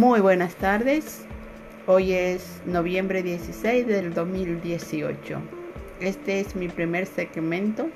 Muy 0.00 0.20
buenas 0.20 0.54
tardes. 0.54 1.26
Hoy 1.86 2.14
es 2.14 2.62
noviembre 2.64 3.22
16 3.22 3.86
del 3.86 4.14
2018. 4.14 5.38
Este 6.00 6.40
es 6.40 6.56
mi 6.56 6.68
primer 6.68 7.04
segmento 7.04 7.90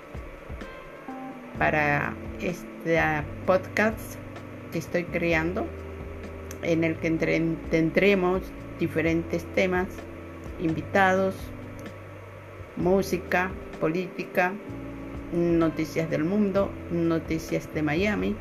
para 1.59 2.15
este 2.43 3.01
podcast 3.47 4.17
que 4.71 4.81
estoy 4.81 5.05
creando 5.05 5.67
en 6.63 6.85
el 6.85 6.97
que 6.97 7.11
tendremos 7.71 8.43
diferentes 8.79 9.43
temas, 9.55 9.89
invitados, 10.61 11.35
música, 12.77 13.51
política, 13.81 14.53
noticias 15.33 16.11
del 16.11 16.25
mundo, 16.25 16.71
noticias 16.91 17.67
de 17.73 17.81
Miami 17.81 18.37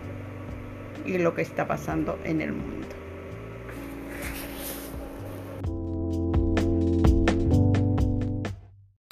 y 1.06 1.18
lo 1.18 1.34
que 1.34 1.44
está 1.44 1.66
pasando 1.66 2.20
en 2.26 2.42
el 2.42 2.52
mundo. 2.52 2.93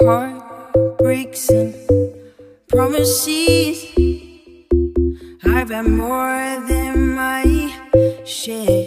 heartbreaks 0.04 1.50
and 1.50 1.76
promises. 2.68 3.86
I've 5.44 5.70
had 5.70 5.88
more 5.88 6.66
than 6.68 7.16
my 7.16 7.44
share. 8.26 8.81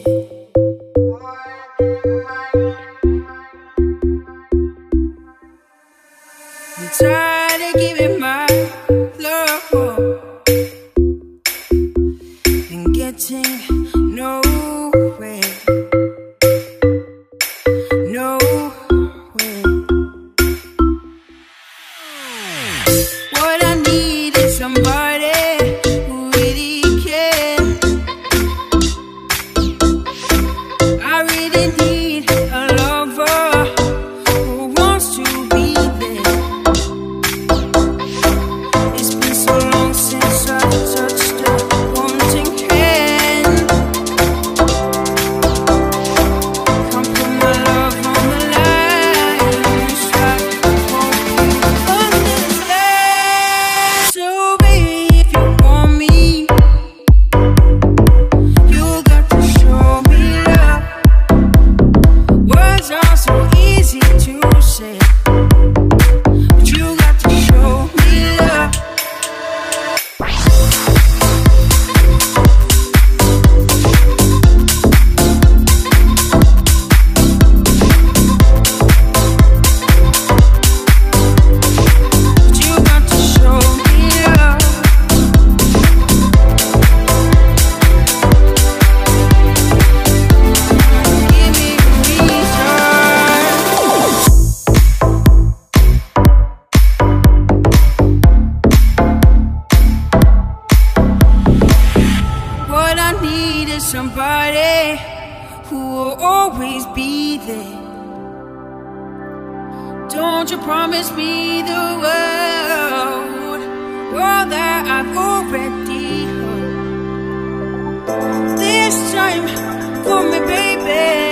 for 120.05 120.23
me, 120.23 120.39
baby. 120.41 121.24